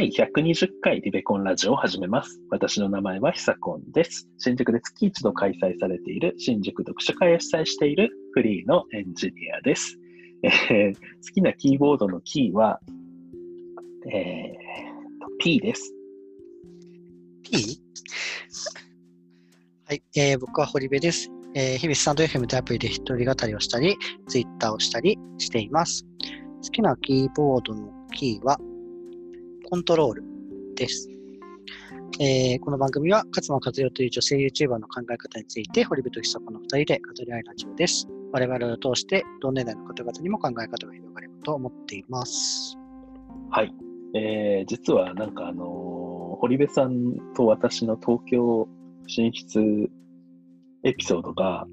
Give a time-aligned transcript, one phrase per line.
[0.00, 2.40] 第120回リベコンラジオを始めます。
[2.48, 4.26] 私の名前はひさこんです。
[4.38, 9.98] 新宿で月一度開催されている新宿読書会を主催しているフリーのエンジニアです。
[10.42, 11.00] えー好
[11.34, 12.80] きなキーボードのキーは、
[14.10, 15.92] えー、P です。
[17.42, 17.82] P?
[19.84, 21.30] はい、えー僕は堀部です。
[21.54, 23.98] えー日々スタンド FM というアプリで一人語りをしたり、
[24.28, 26.06] ツイッターをしたりしています。
[26.64, 28.58] 好きなキーボードのキーは、
[29.70, 30.24] コントロール
[30.74, 31.08] です。
[32.18, 38.08] えーこの番組は、勝間和代という女性 YouTuber の考え方について、堀部と久子の二人で語り合いラジオです。
[38.32, 42.76] 我々を通して、同年代の方々にも考え方が広がればと思っています。
[43.50, 43.72] はい。
[44.12, 48.66] えー実はなんかあのー堀部さんと私の東京
[49.06, 49.88] 進出
[50.82, 51.68] エピソードが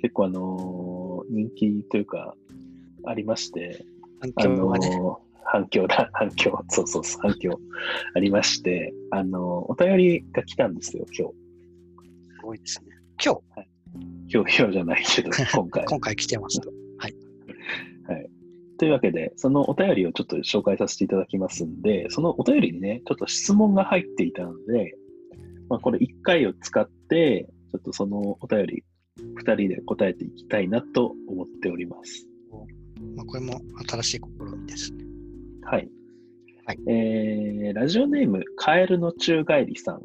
[0.00, 2.34] 結構あのー人気というか
[3.04, 3.84] ありまして、
[4.22, 7.58] 反あのー反響だ、 反響、そうそうそう、反響
[8.14, 11.34] ありまして、あのーお便りが来たんですよ、今日。
[12.36, 12.94] すごいですね。
[13.24, 13.36] 今
[14.32, 15.88] 今日、今日じゃないけど、今回日、。
[15.88, 16.72] 今回来てますと。
[18.78, 24.94] というわけで、そのお便りをちょっと紹介させていただきますんで、そのお便りにね、ちょっと質問が入っていたので、
[25.68, 28.84] まあ、これ1回を使って、ちょっとそのお便り、
[29.38, 32.26] 2人で答えていきたいなと思っております。
[33.16, 35.03] まあ、これも新しい試みですね。
[35.64, 35.88] はい。
[36.66, 40.02] はいえー、ラジオネーム、カエルの宙返りさん。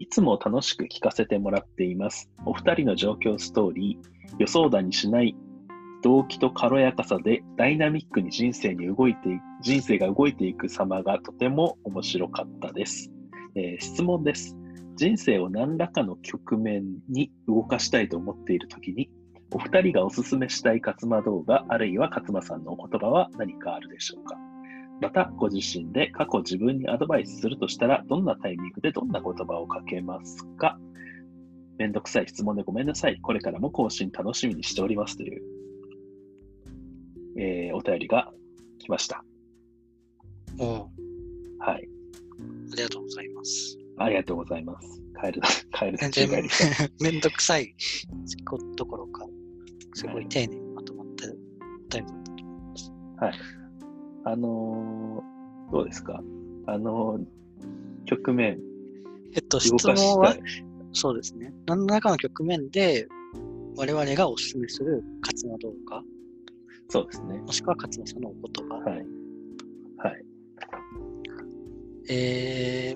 [0.00, 2.28] いつも楽しく聞かせてもらっています。
[2.44, 5.36] お二人の状況ストーリー、予想だにしない
[6.02, 13.12] 動機と軽やかさでダイナミックに人生に動いてい人生が動いていく様がとても面白かったです。
[13.54, 14.56] えー質問です。
[14.96, 19.08] 人生を何らかの局面に動かしたいと思っているときに、
[19.54, 24.36] お二人がおすすめしたい勝間動画、あるいは勝間さんのお言葉は何かあるでしょうか？
[25.00, 30.78] また、ご自身で過去自分にアドバイスするとしたら、どんなタイミングでどんな言葉をかけますか？
[31.78, 33.18] めんどくさい質問でごめんなさい。
[33.20, 35.42] これからも更新楽しみにしておりますという、
[37.38, 38.30] えーお便りが
[38.78, 39.24] 来ました。
[40.58, 40.90] おお、
[41.58, 41.88] はい。
[42.72, 43.78] ありがとうございます。
[43.98, 45.02] ありがとうございます。
[45.14, 45.40] カエル、
[45.72, 46.90] カエルの全然宙返りさん。
[47.02, 47.74] めんどくさい
[48.44, 49.26] こところか、
[49.94, 52.92] すごい丁寧にまとまったお便りだったと思います。
[54.24, 56.22] あのーどうですか？
[56.66, 57.24] あのー
[58.04, 58.58] 局面、
[59.34, 60.36] えっと、動質問は。
[60.92, 61.54] そうですね。
[61.66, 63.08] 何らかの局面で、
[63.76, 66.02] 我々がお勧めする勝間動画、
[66.90, 67.38] そうですね。
[67.38, 68.74] もしくは勝間さんのお言葉。
[68.74, 69.06] はい。
[69.96, 70.24] はい。
[72.10, 72.94] え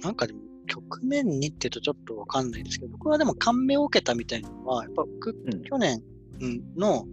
[0.00, 5.62] ー、なんかでも、局面にって言うとちょっとわかんないですけど、僕はでも感銘を受けたみたいなのは、やっぱ僕、うん。
[5.62, 6.02] 去年
[6.40, 7.04] うんの、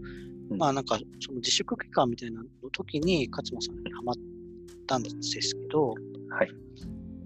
[0.52, 0.58] うん。
[0.58, 4.16] まあなんか、その自粛期間みたいなの時に勝間さんにハマっ
[4.88, 6.50] たんですけど、はい。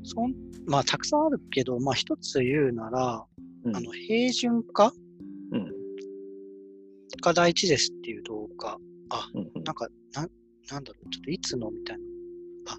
[0.03, 0.33] そん
[0.65, 3.25] まあたくさんあるけど、まあ一つ言うなら、
[3.65, 3.75] うん。
[3.75, 4.93] あの、平準化？
[5.51, 5.71] うん。
[7.21, 8.77] が大事ですっていう動画、
[9.33, 9.63] うんうん。
[9.63, 10.27] なんか、な
[10.71, 11.69] なんだろう、ちょっといつの？
[11.71, 12.03] みたいな。
[12.73, 12.77] あ、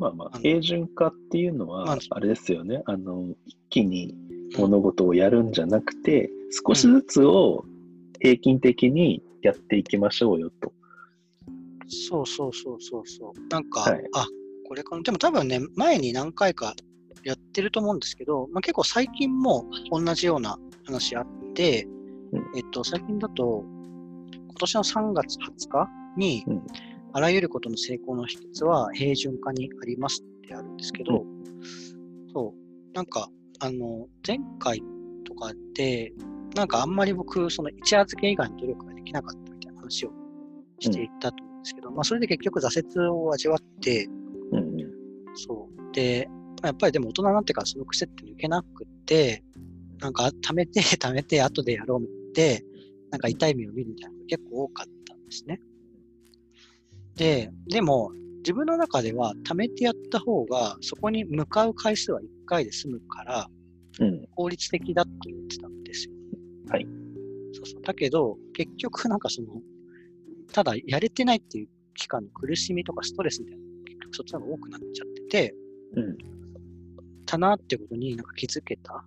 [0.00, 2.82] まあまあ、平準化っていうのまはあ、あれですよね。
[2.86, 4.14] あの、一気に
[4.56, 6.30] 物事をやるんじゃなくて、
[6.66, 7.66] 少しずつを
[8.18, 10.72] 平均的にやっていきましょうよと。
[11.86, 13.48] そうそうそうそうそう。
[13.50, 14.26] なんか、はいあ、
[14.66, 15.02] これかな。
[15.02, 16.74] でも多分ね、前に何回か
[17.22, 21.86] やってると思うんですけど、まあ、結構最近も同じような話あって、
[22.32, 23.64] うんえっと、最近だと、
[24.32, 26.62] 今年の3月20日に、うん
[27.12, 31.24] あらゆることの成功の秘訣は平準化にありますってあるんですけど、
[32.32, 33.28] そう、なんか、
[33.60, 34.82] あの、前回
[35.24, 36.12] とかで、
[36.54, 40.12] なんかあんまり僕、その一夜漬け以外の努力ができなかったみたいな話を
[40.78, 44.06] していったと思うんですけど、まあそれで結局挫折を味わって、
[44.52, 44.90] うんうん。
[45.34, 45.94] そう。
[45.94, 49.42] で、まあやっぱりでも大人になってからその癖って抜けなくって、
[50.00, 52.64] なんか貯めて、貯めて、後でやろうって、
[53.10, 55.60] なんか痛い目を見るみたいなのが結構多かったんですね。
[57.20, 63.46] で、でも、自分の中では貯めてやった方が、そこに向かう回数は1回で済むから、
[64.00, 64.26] うん。
[64.34, 66.14] 効率的だって言ってたんですよ。
[66.70, 66.86] はい。
[67.52, 67.82] そうそう。
[67.82, 69.48] だけど、結局なんかその、
[70.50, 75.54] ただやれてないっていう期間の苦しみとかストレスみたいな結局そっちの方が多くなっちゃってて、
[75.96, 76.16] うん。
[77.26, 79.04] たなってことになんか気づけた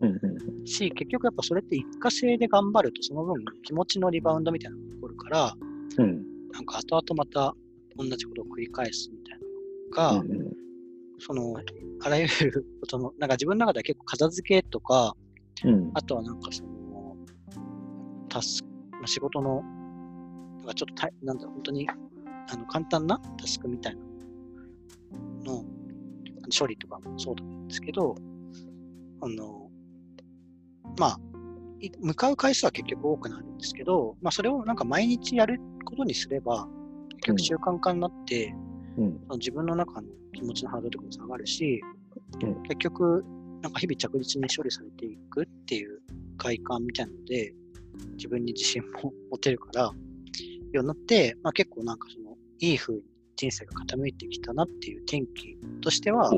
[0.00, 0.66] うんうん。
[0.66, 5.54] し、結局やっぱそれって一過性で頑張るとその分気持ちのリバウンドみたいなのが起こるから、
[5.96, 6.35] うん。
[6.52, 7.54] なんか後々また
[7.96, 10.52] 同じことを繰り返すみたいなのが、うんうん。
[11.18, 11.56] その、
[12.02, 15.14] あらゆることの、なんか自分の中では結構片付けとか、
[15.64, 15.90] うん。
[15.94, 17.16] あとはなんかその、
[18.28, 18.62] タス
[18.92, 19.62] まあ仕事の
[20.66, 25.64] かちょっとたい、なんだろう、本当にあの簡単なタスクみたいなの
[26.56, 28.14] 処理とかもそうなんですけど、
[29.20, 29.70] あの、
[30.98, 31.35] まあ、い
[32.00, 36.68] 向かう回数は結局多くなるんですけど、まあ、それをなんか毎日やることにすれば、
[37.16, 38.54] 結局習慣化になって、
[38.96, 39.20] うん。
[39.38, 41.80] 自分の中の気持ちのハードルとかも下がるし、
[42.42, 42.62] うん。
[42.62, 43.24] 結局、
[43.62, 46.00] なんか日々着実に処理されていくっていう
[46.38, 47.54] 快感みたいなので、
[48.16, 49.92] 自分に自信も持てるから、
[50.72, 53.02] ようになって、まあ、結構なんかその、いい風に
[53.36, 56.30] 人生が傾いてきたなっていう転機としては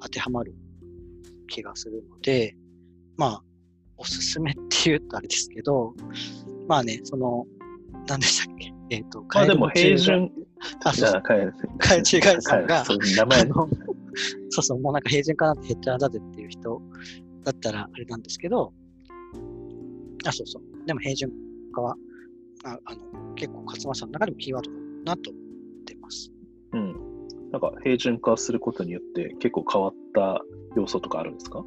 [0.00, 0.54] 当てはまる
[1.48, 2.56] 気がするので、
[3.16, 3.42] まあ、
[4.02, 5.94] おすすめって言うとあれですけど、
[6.66, 7.46] まあね、その、
[8.08, 8.72] 何でしたっけ？
[8.90, 10.30] えっ、と、まあでも平準、
[10.80, 11.50] 中あ、そうそうあ、カエ
[12.40, 13.68] さんがそう名前あの
[14.50, 16.82] そうそう、もうなんか平準化なんてへっちゃらだぜっていう人
[17.44, 18.72] だったらあれなんですけど、
[20.26, 20.86] あ、そうそう。
[20.86, 21.30] でも平準
[21.72, 21.96] 化は、
[22.64, 24.76] ああの結構勝間さんの中でもキーワードだ
[25.14, 26.32] なと思ってます。
[26.72, 26.96] うん。
[27.52, 30.40] なんか平準化することによって結構変わった
[30.76, 31.64] 要素とかあるんですか？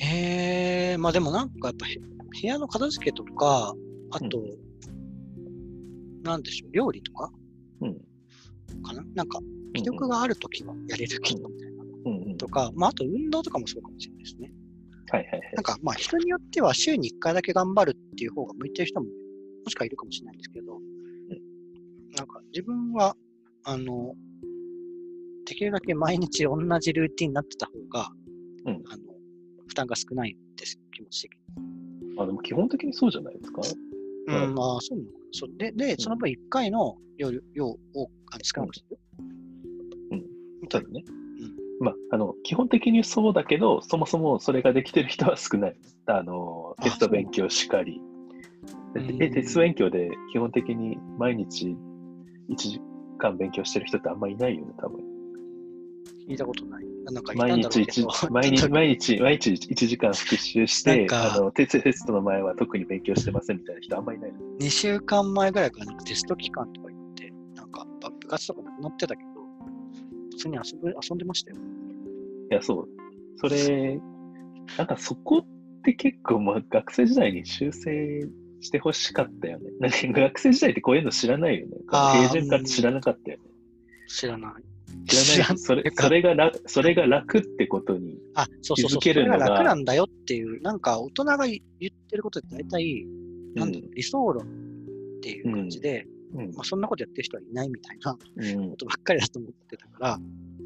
[0.00, 3.74] えー、まあでもなんかやっぱへ部屋の片付けとか、
[4.10, 4.42] あと、
[6.22, 7.30] なんでしょう、料理とか
[7.80, 7.94] うん。
[8.82, 9.02] かな？
[9.14, 9.38] なんか、
[9.74, 12.36] 記録があるときはやれるけどみたいなうんうん。
[12.36, 14.52] とか、まああと運動とかもそうかもしれないですね。
[15.10, 15.64] はいはいはいなん。
[15.64, 20.78] かまあ人によっては週に1回だけ頑張るっていう方が向いてる人ももしかいるかもしれないんですけど、
[22.16, 23.16] なんか自分は、
[23.64, 24.14] あの、
[25.46, 28.10] できるだけ毎日同じルーティンになってた方が、
[28.66, 29.11] うんあの
[29.72, 31.38] 負担が少ないんです、気持ち的に。
[32.18, 33.62] あ、でも基本的にそうじゃないですか？
[34.28, 37.78] うん、うんまあそうなのかなそうで、で、その分1回の量量を
[38.30, 38.98] あの少なくする。
[40.10, 40.24] うん
[40.60, 40.88] みたいな。
[40.90, 41.04] ね。
[41.80, 45.76] まあ、あの、基本的にそうだけど、そもそもそれができてる人は少ない。
[46.06, 48.00] あの、あテスト勉強しかり。
[48.94, 51.74] でうんでテスト勉強で基本的に毎日
[52.50, 52.78] 1時
[53.18, 55.00] 間勉強してる人ってあんまいないよね、多分。
[56.28, 56.84] 聞いたことない。
[57.04, 57.86] なんか毎日
[58.30, 64.32] 毎日、毎日、毎日1時間復習して、あのテストの前は特に勉強してませんみたいな人あんまりいない。
[64.60, 69.30] 2週間前ぐらいからなんかテスト期間とか言って、なんかば部活とかなくなってたけど、
[70.30, 71.56] 普通に遊ぶ遊んでましたよ。
[72.50, 72.88] いや、そう。
[73.36, 74.00] それ、
[74.76, 75.46] なんかそこっ
[75.82, 78.20] て結構、まあ、学生時代に修正
[78.60, 79.70] してほしかったよね。
[79.80, 81.76] なんか学生時代ってこういうの知らないよね。
[81.90, 83.44] 平準化って知らなかったよね。
[84.06, 84.71] 知らない。
[85.12, 88.18] 知らないしそれそれが楽それが楽ってことに。
[88.34, 89.00] あ、そうそうそう。
[89.00, 93.06] 気づけるのが楽なんだよっていう、なんか大人が言ってることって大体、
[93.54, 100.18] なんだろう理想論っていう感じで、うんまあ、そんなことやってる人はいないみたいなこうん、とばっかりだと思ってたから、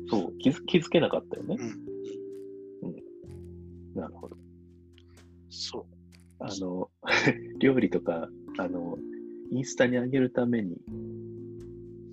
[0.08, 1.62] そう気づ、気づけなかったよねう。
[1.62, 1.96] ん。
[3.94, 4.36] なるほど。
[5.50, 5.84] そう。
[6.38, 6.90] あの、
[7.58, 8.28] 料理とか、
[8.58, 8.98] あの、
[9.50, 10.76] インスタに上げるために、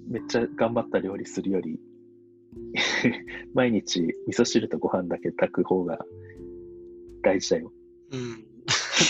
[0.07, 1.79] めっちゃ頑張った料理するより、
[3.53, 5.99] 毎日味噌汁とご飯だけ炊く方が
[7.21, 7.71] 大事だよ。
[8.11, 8.45] うん。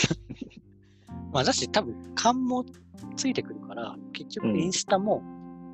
[1.33, 2.63] まあ、だし、多分、勘も
[3.15, 5.23] ついてくるから、結局、うんインスタも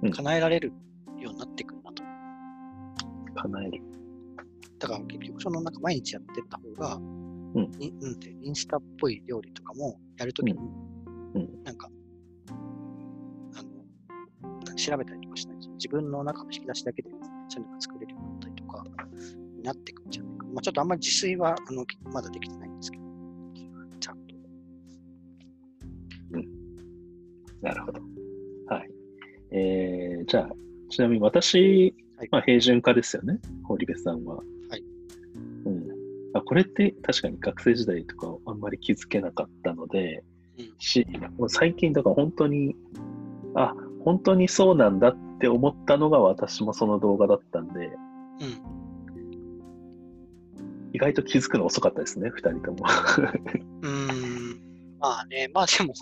[0.01, 0.71] うん叶えられる
[1.19, 2.03] ようになってくるなと。
[3.35, 3.81] 叶える。
[4.77, 7.03] だから、結局、その、なんか、毎日やってった方が、ん
[7.83, 10.65] いうんて、インスタっぽい料理とかもやるときに、うん
[11.33, 11.89] うんなんか、
[12.47, 15.59] あの、調べたりとかしない？
[15.59, 17.11] と、自分の中の引き出しだけで、
[17.59, 18.83] そういうのが作れるようになったりとか、
[19.57, 20.45] になってくるんじゃないか。
[20.47, 23.03] まあ、ちょっとあんまり自炊は、あの、まだできてないんですけど、
[23.99, 24.35] ちゃんと。
[27.61, 28.01] なるほど。
[28.67, 28.89] はい。
[29.51, 30.49] えー、じゃあ、
[30.89, 34.35] ちなみに私、はいまあ、平準化ですよね、堀部さんは。
[34.35, 34.41] は
[34.77, 34.83] い。
[35.65, 35.87] うん。
[36.33, 40.23] あ、これって確かに学生時代とかあんまり気づけなかったので、
[40.57, 41.05] うんし
[41.37, 42.75] もう最近とか本当に、
[43.55, 43.73] あ、
[44.03, 48.89] 本当にそうなんだって思ったのが私もその動画だったんで、うん。
[50.93, 52.77] 意外と気づくの遅かったですね、二人とも。
[53.81, 54.61] うーん。
[54.99, 55.93] まあね、まあでも、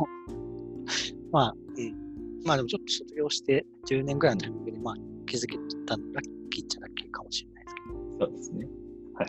[1.32, 1.96] まあ、うん。
[2.46, 8.26] まあでもちょっと卒業して10年ぐらいのタイミングで、まあ気づけたのラッキーっちゃラッキーかもしれないですけど。
[8.26, 8.70] そうですね。
[9.16, 9.28] はい。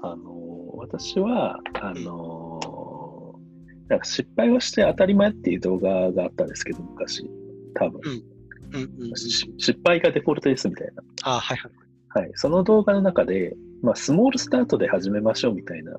[0.00, 3.40] あの、私は、あの、
[3.88, 7.28] なんか失敗をして当たり前っていう動画があったんですけど、昔、
[7.74, 8.00] 多分。
[8.04, 8.37] うん
[8.72, 9.16] うんうん。
[9.16, 11.02] し失敗がデフォルトですみたいな。
[11.24, 11.72] ああ、はいはい。
[12.20, 12.30] はい。
[12.34, 15.96] その動画の中で、まあ、スモールスタートで始めましょうみたいな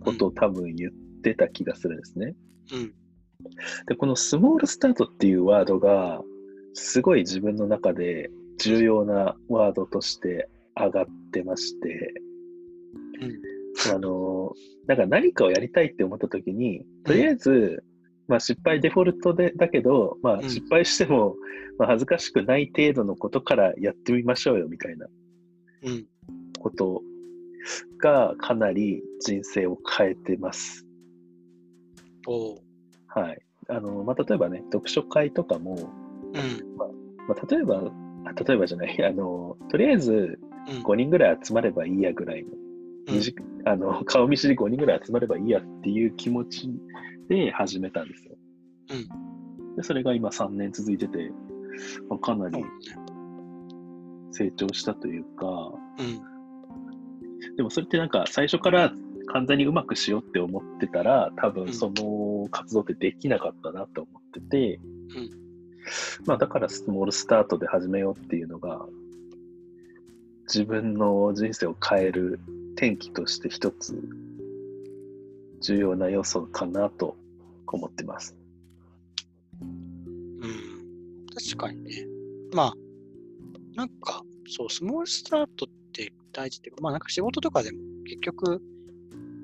[0.00, 0.92] ことを多分言っ
[1.22, 2.34] てた気がするんですね。
[2.72, 2.94] うん。
[3.86, 6.22] で、このスモールスタートっていうワードが、
[6.74, 12.14] すごい自分の中で重要なワードとして上がってまして、
[13.20, 13.94] うん。
[13.94, 14.52] あの、
[14.86, 17.84] なんか何かをやりたいって思った時に、とりあえず、
[18.32, 21.36] まあ、失敗デフォルトでだけど、まあ、うん失敗しても、
[21.78, 25.06] まあ、恥ずかしくない程度のことからやってみましょうよみたいな
[25.82, 26.06] うん。
[26.58, 27.02] こと
[27.98, 30.86] がかなり人生を変えてます。
[32.26, 32.56] おう。
[33.06, 33.42] はい。
[33.68, 36.76] あの、まあ、例えばね、読書会とかも、うん。
[37.28, 37.82] まあ、例えば、
[38.24, 40.82] あ例えばじゃない、あの、とりあえずうん。
[40.84, 42.62] 5人ぐらい集まればいいやぐらいの、うん
[43.06, 43.34] 短
[43.64, 46.70] あの顔見知り5人ぐらい集まればいいやっていう気持ち
[47.28, 48.36] で始めたんですよ。
[49.76, 51.30] でそれが今3年続いてて、
[52.08, 52.64] まあ、かなり。
[54.32, 55.46] 成長したというか、
[55.98, 57.56] うん。
[57.56, 58.92] でもそれってなんか最初から
[59.26, 64.80] 完全にうまくしようって思ってたら、多うん分その活動ってできなかったなと思ってて、
[65.16, 65.30] うん
[66.26, 68.86] まあだからスモールスタートで始めようっていうのが、
[70.46, 72.40] 自分の人生を変える
[72.74, 74.00] 転機として一つ
[75.62, 77.16] 重要な要素かなと
[77.66, 78.36] 思ってます。
[79.60, 81.26] うん。
[81.34, 82.06] 確かにね。
[82.52, 82.74] まあ、
[83.74, 88.60] なんか、そう、スモールスタートって大事っていうか、まあなんか仕事とかでも結局、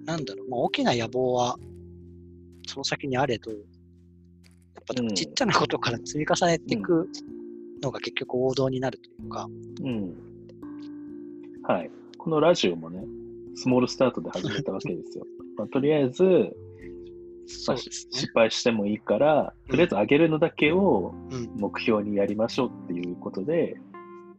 [0.04, 1.56] なんだろう、まあ大きな野望は
[2.66, 3.60] その先にあれど、やっ
[4.86, 7.08] ぱうんちっちゃなことから積み重ねていく
[7.82, 9.48] のが結局王道になるというか、
[9.82, 10.14] うん。
[11.62, 11.90] はい。
[12.18, 13.04] このラジオもね、
[13.54, 15.24] スモールスタートで始めたわけですよ。
[15.58, 16.52] まあ、とりあえず、ね
[17.76, 18.30] 失。
[18.34, 21.50] 敗してもいいから、とりあえず上げるのだけをうん。
[21.56, 23.76] 目標にやりましょうっていうことで、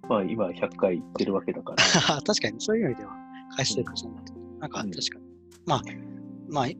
[0.08, 3.12] まあ今100回言ってるわけだから、 確かに、そういう意味では、
[3.56, 5.26] 回数で重なってるなんかうん確かに。
[5.66, 5.82] まあ、
[6.50, 6.78] まあね、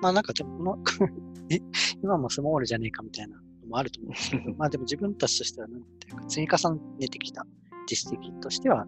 [0.00, 0.78] まあなんかちょっとこの
[1.50, 1.60] え、
[2.02, 7.46] 今もスモールじゃねえかみたいなのもあると思うんですけど、 まあでも自分たちとしては、なんていうか、積み重ねてきた
[7.86, 8.86] 実績としては、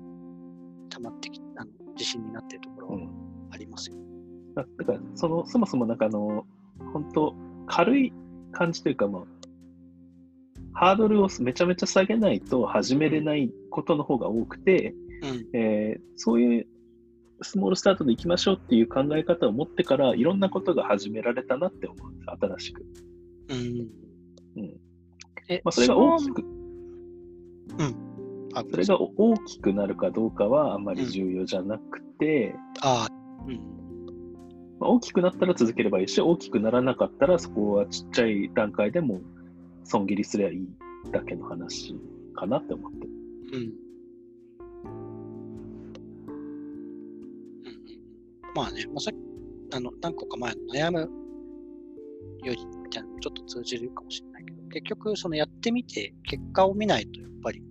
[0.90, 3.11] 溜まってきあの自信になっているところはうん
[3.50, 3.96] ありますよ。
[3.96, 4.03] だ
[4.54, 6.46] だからその、そもそもなんかあの、
[6.92, 7.34] 本当
[7.66, 8.12] 軽い
[8.52, 9.23] 感じというか、まあ、
[10.73, 15.46] ハードルをめちゃめちゃ下げないと始めれないことの方が多くて、うん。
[15.52, 16.66] えーそういう
[17.42, 22.87] スモールスタートでいきましょうっていう考え方を持ってから、いろんなことが始められたなって思うんです、新しく。
[23.50, 23.88] うん。
[24.62, 24.80] うん
[25.49, 26.34] え、まあ、それが大きく。
[26.34, 26.44] く、
[28.54, 33.08] あそれが大きくなるかどうかはあまり重要じゃなくて、あ
[33.46, 33.84] うん。
[34.81, 39.21] まあ、大きくなったら続ければいいし、大きくならなかったらそこはちっちゃい段階でも
[39.85, 40.69] 損切りすればいい
[41.11, 41.95] だけの話
[42.35, 43.07] かなって思って。
[43.07, 43.62] うん。
[43.62, 43.73] うん
[48.54, 49.11] まあね、まあ、さ
[49.73, 51.11] あの何個か前の悩む
[52.45, 57.62] よりみたいなのちょっと通じるかもしれないけど、結局そのやってみて結果を見ないとやっぱり、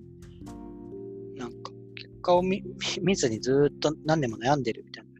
[1.37, 2.63] なんか結果を見
[3.01, 5.12] 見ずにずっと何年も悩んでるみたいな、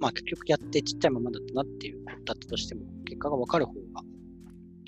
[0.00, 4.02] まあ結局やってちっちゃいままだったなっていうことだったとしても、結果が分かる方が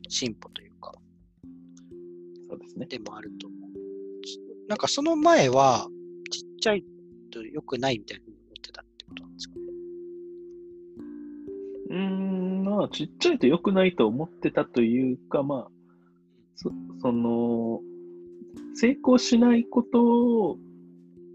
[0.09, 0.93] 進歩というか、
[2.49, 2.87] そうですね。
[2.87, 3.61] でもあると思う。
[4.69, 5.89] なんかその前は、
[6.31, 6.85] ちっちゃい
[7.31, 9.61] と良くないみたいなふうに思ってたってことなんですかね。
[11.91, 15.71] うーん、まあ、ちっちゃいと良くないと思ってたというか、まあ、
[16.57, 17.81] そその、
[18.75, 20.59] 成功しないこと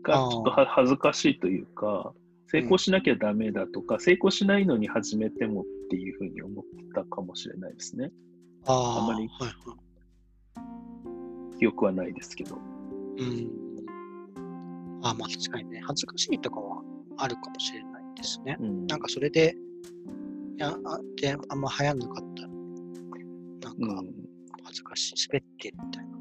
[0.03, 2.13] がちょっとは恥ずかしいというか、
[2.51, 8.11] 成功しなきゃダメだとか、成功しないのに始めてもっていうふうに思ってたかもしれないですね。
[8.65, 9.77] ああんまりはいは
[11.57, 12.57] 記憶はないですけど。
[13.17, 13.23] い。
[13.23, 13.49] うん。
[15.01, 16.81] あまあ確かにね、恥ずかしいとかは
[17.19, 18.57] あるかもしれないですね。
[18.59, 19.55] うん、なんかそれで、
[20.57, 24.13] いや、あであんま流行んなかったら、なんかうん、
[24.63, 26.20] 恥ずかしい、滑ってるみたいな。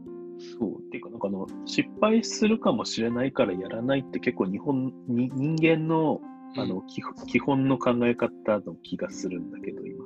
[0.60, 6.20] そう、っていうか、なんかあの、失敗するかもしれないからやらないって結構日本に、人間の
[6.56, 10.04] あの、基本基本の考え方の気がするんだけど、今。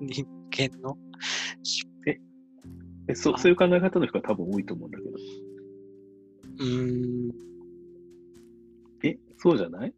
[0.00, 0.96] 人間の？
[3.08, 5.10] えそうそういう考え方の人が多分多いと思うんだけど。
[6.60, 7.32] うーん。
[9.04, 9.92] え、そうじゃない？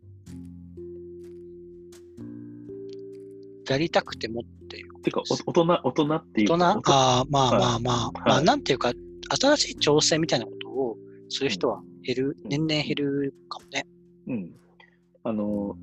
[3.68, 5.02] やりたくてもっていう。
[5.02, 6.82] てか、お大人、大人っていう大人？
[6.82, 6.92] か。
[6.94, 8.92] ああ、まあはいまあまあ、はいまあなんていうか、
[9.40, 10.96] 新しい挑戦みたいなことを
[11.28, 13.86] する人は減る、うん年々減るかもね。
[14.28, 14.50] うん。
[15.24, 15.76] あの、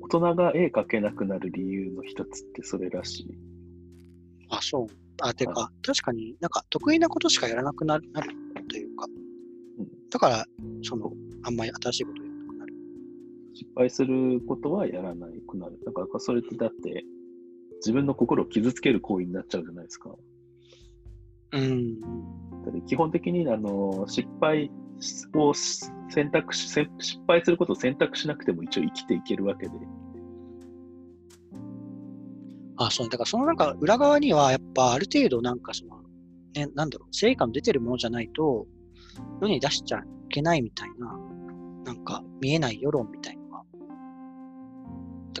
[0.00, 3.38] 大人が絵描けなくなる理由の一つってそれらしい。
[4.50, 4.86] あ、そう。
[5.20, 8.30] あ、てか、は確かになんか得意なことしかやらなくなるなる
[8.70, 9.06] というか、
[9.78, 10.46] うんだから、
[10.82, 12.74] その、あんまり新しいことをやらなくなる。
[13.54, 15.78] 失敗することはやらないくなる。
[15.84, 17.04] だから、それってだって、
[17.78, 20.10] 自分の心を傷つける行為になっちゃうじゃないですか。
[21.52, 21.96] うん。
[22.86, 24.70] 基本的にあの失敗
[25.34, 29.72] を選択し、せ失敗することを選択しなくても一応生きていけるわけで。
[32.76, 33.10] あ、そうね。
[33.10, 36.02] だからそのなんか裏側にはやっぱある程度なんかその、
[36.54, 38.66] ね、なんだろう、成果の出てるものじゃないと、
[39.40, 41.18] 世に出しちゃいけないみたいな、
[41.84, 43.37] なんか見えない世論みたい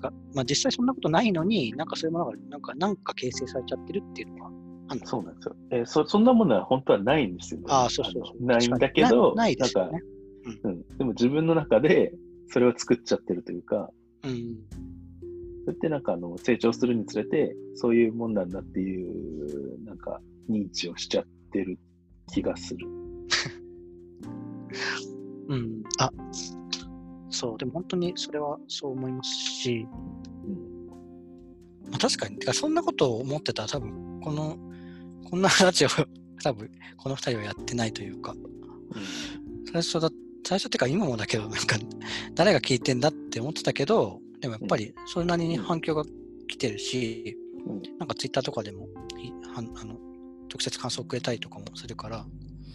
[0.00, 4.50] だから、まあ実際そんなことないのに、なんかそういうものが、なんか、なんか形成されちゃってるっていうのが
[4.88, 5.56] あるのそうなんですよ。
[5.70, 7.66] えーそそんなものは本当はないんですよ、ね。
[7.68, 8.44] ああ、そうそうそう。
[8.44, 9.92] ないんだけど、なないですよね。
[9.92, 10.08] なんか、
[10.64, 10.98] うん。
[10.98, 12.12] でも自分の中で
[12.48, 13.90] それを作っちゃってるというか、
[14.24, 14.56] うん。
[15.64, 21.78] それってなんかあの成長するにつれて、そういうもんなんだっていう、なんか認知をしちゃってる
[22.32, 22.86] 気がする。
[25.48, 25.82] うん。
[25.98, 26.10] あ、
[27.30, 27.58] そう。
[27.58, 29.86] でも本当にそれはそう思いますし、
[30.44, 31.90] うん。
[31.90, 34.58] まあ、確かに、てかそんなことを思ってたら多分、この、
[35.28, 35.88] こんな話を
[36.42, 38.34] 多分、この二人はやってないというか、
[39.72, 40.10] 最初だ、
[40.46, 41.76] 最初ってか今もだけど、なんか、
[42.34, 46.04] 誰が聞いてんだって思ってたけど、でもやっぱりそれなりに反響が
[46.46, 47.48] 来てるし、うん
[47.98, 49.94] なんかツイッターとかでもいはんあの
[50.48, 52.24] 直接感想をくれたりとかもするから、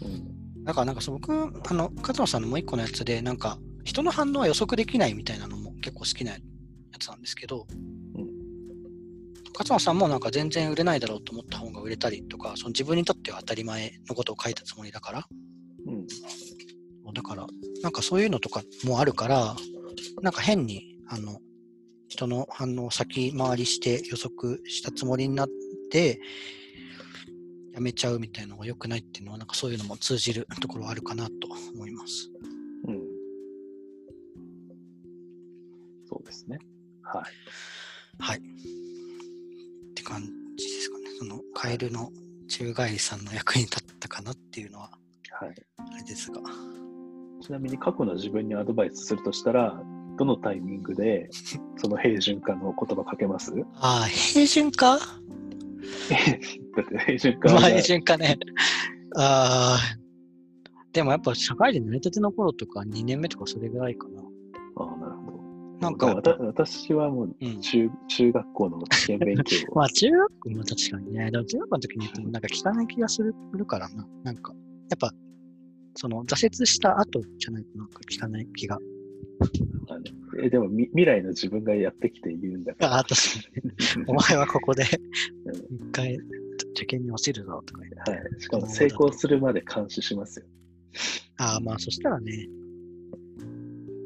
[0.02, 0.64] うん。
[0.64, 6.38] だからなんかそう僕、あの、勝野さんのもう一個のやつで、なんか、人の反応は予測できないみたいなのも結構好きなや
[6.98, 7.66] つなんですけど、
[8.16, 8.34] うん
[9.56, 15.26] 勝野さんもなんか全然売れないだろうと思った本が売れたりとか、その自分にとっては当たり前のことを書いたつもりだから、
[15.86, 16.06] うん。
[17.14, 17.46] だから、
[17.80, 19.54] なんかそういうのとかもあるから、
[20.22, 21.38] なんか変に、あの、
[22.08, 25.48] 人の反応を先回りして予測したつもりになっ
[25.90, 26.20] て、
[27.72, 31.32] やめちゃうみたいなのが良くないっていうのは、なんかそういうのも通じるところはあるかなと
[31.74, 32.33] 思います。
[36.46, 36.58] ですね。
[37.02, 37.24] はい。
[38.18, 38.38] はい。
[38.38, 38.42] っ
[39.94, 40.22] て感
[40.56, 41.04] じですかね。
[41.18, 42.10] その、カエルの
[42.48, 44.90] 宙返りさんの役に立ったかなっていうのは、
[45.40, 45.54] はい。
[45.78, 46.40] あれですが。
[47.42, 49.82] ちなみに過去の自分にアドバイスするとしたら、
[50.16, 51.28] どのタイミングで
[51.76, 53.50] その平準化の言葉かけます？
[53.50, 54.94] だああ、平準化？
[54.96, 54.98] っ
[56.08, 56.14] て
[57.06, 58.38] 平準化まあ、が平準化ね。
[59.16, 60.04] ああ。
[60.92, 64.22] でもやっぱ社会人成り立ての頃とか2年目とかそれぐらいかな。
[65.84, 66.06] なんか
[66.40, 67.60] 私はもううん。
[67.60, 71.30] 中中学校の試験勉強を まあ中学校も確かにね。
[71.30, 74.06] でも中学校の時に言ってもなんか聞かない気がするからな。
[74.22, 75.12] なんか、やっぱ、
[75.94, 78.78] その挫折した後じゃないとなんか聞かない気が。
[80.40, 82.94] えでもみ未来の自分がやってきて言うんだから。
[82.94, 84.04] ああ、確かに。
[84.06, 84.84] お前はここで
[85.46, 86.18] うん一回
[86.72, 88.10] 受験に落ちるぞとか言って。
[88.10, 90.46] はい、しかも成功するまで監視しますよ。
[91.36, 92.48] ああ、まあそしたらね。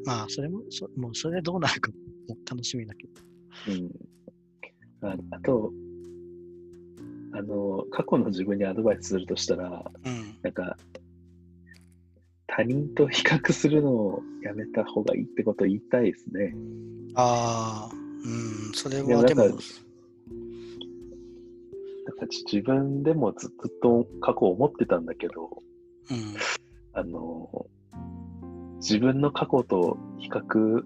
[0.05, 3.13] まあそれも、そもうそれでどうなるかも楽しみだけど。
[3.67, 5.71] うん、ああと
[7.31, 10.37] あの、過去の自分にアドバイスするとしたら、うん。
[10.41, 10.77] なんか、
[12.47, 16.53] 他人と比較するのをやめた方がいいってことを言いたいですね。
[17.15, 19.57] ああ、うん、それはでも
[22.45, 23.49] 自分でもずっ
[23.81, 25.49] と過去を思ってたんだけど、
[26.11, 26.35] うん。
[26.93, 27.67] あの、
[28.79, 30.83] 自分の過去と比較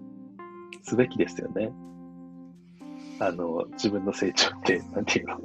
[0.82, 1.72] すべきですよね。
[3.20, 5.36] あの、自分の成長って、なんていうの。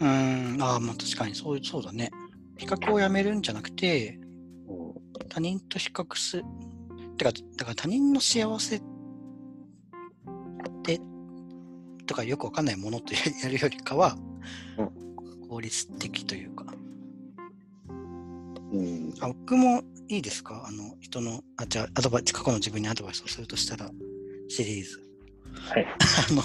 [0.00, 2.10] うん、ああ、まあ確かにそうそうだね。
[2.56, 4.18] 比較をやめるんじゃなくて、
[4.66, 4.94] も
[5.28, 6.44] 他人と比較する。
[7.16, 8.78] てか、だから他人の幸せ
[10.82, 11.00] で、
[12.06, 14.16] とかよくわかんないものとやるよりかは、
[15.48, 16.66] 効率的というか。
[18.72, 20.64] ううん、あ僕もいいですか？
[20.66, 23.90] あの、人の、あ、じゃあ、アドバイス、過去の自分にアドバイスをするとしたら、
[24.48, 25.00] シリーズ。
[25.54, 25.86] はい。
[26.30, 26.42] あの、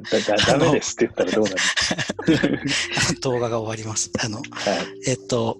[0.00, 1.50] だだダメですって言ったらどうな
[2.50, 2.60] る？
[3.20, 4.10] 動画が終わります。
[4.22, 4.44] あの、はい。
[5.06, 5.58] えっと、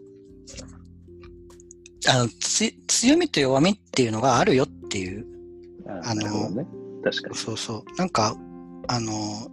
[2.09, 5.27] あのつ強みと弱みっていうのがあるよっていう、
[5.87, 6.67] ああのね。
[7.05, 7.37] 確かに。
[7.37, 8.37] そうそう、なんか、
[8.89, 9.49] あの、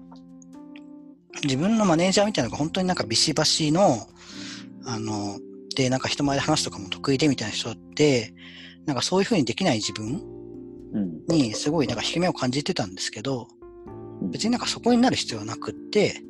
[1.44, 4.08] 自分のマネージャーみたいなのが本当になんかビシバシの、
[4.86, 5.40] あの、
[5.78, 8.34] で、なんか人前で話すとかも得意でみたいな人って、
[8.88, 10.24] なんかそういうふうにできない自分
[10.94, 11.26] うん。
[11.28, 13.48] にすごいなんか引け目を感じてたんですけど
[14.22, 16.24] うん、別になんかそこになる必要はなくって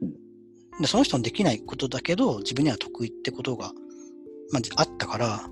[0.00, 3.72] うん、でその人のできないことだけど、自分には得意ってことが、
[4.52, 5.50] まあ、あったから、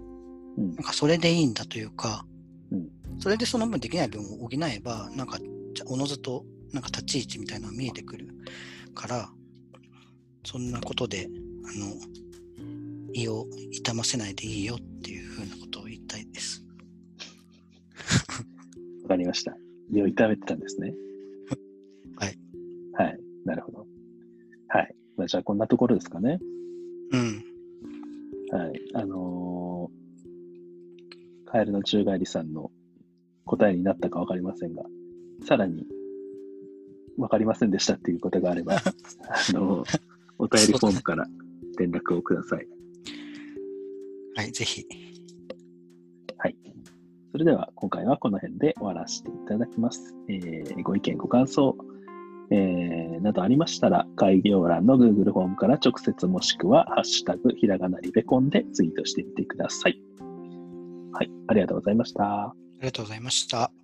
[0.57, 0.75] うん。
[0.75, 2.25] なんかそれでいいんだというか、
[2.71, 2.89] うん。
[3.19, 5.39] それでその分できない分を補えば、なんか、
[5.87, 8.29] おのずと、なんか立ち位置みたいなのが見えてくる
[8.95, 9.31] から、
[10.45, 11.29] そんなことで、
[11.67, 11.95] あの、
[13.15, 16.65] 胃を痛ませないでいいよっていうふうなことを言いたいです。
[19.03, 19.57] わかりました。
[19.91, 20.95] 胃を痛めてたんですね。
[22.17, 22.39] はい。
[22.95, 23.21] はい。
[23.45, 23.87] なるほど。
[24.69, 24.95] はい。
[25.17, 26.39] まあ、じゃあ、こんなところですかね。
[27.11, 27.45] うん。
[28.51, 28.81] はい。
[28.95, 30.03] あのー
[31.53, 32.71] カエルの宙返りさんの
[33.45, 34.85] 答えになったかわかりませんが、
[35.47, 35.85] さらに
[37.19, 38.77] 分かりませんでしたっていうことがあれば、
[39.29, 39.85] あの、
[40.39, 41.27] お便りフォームから
[41.79, 42.67] 連絡をください。
[44.35, 44.87] はい、ぜひ。
[46.39, 46.57] はい。
[47.33, 50.15] それでは今回はこの辺で終わらせていただきます。
[50.29, 51.77] えーご意見、ご感想、
[52.51, 60.01] えーなどありましたら、概要欄の Google フォームから直接もしくは、ハッシュタグひらがなリベコンでツイートしてみてください。
[61.13, 62.25] はい、ありがとうございました。
[62.25, 63.82] ありがとうございました。